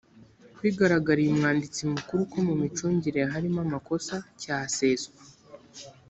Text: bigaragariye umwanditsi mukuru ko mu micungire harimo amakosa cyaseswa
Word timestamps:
bigaragariye 0.61 1.29
umwanditsi 1.31 1.81
mukuru 1.93 2.21
ko 2.31 2.37
mu 2.47 2.53
micungire 2.61 3.19
harimo 3.31 3.59
amakosa 3.65 4.15
cyaseswa 4.41 5.19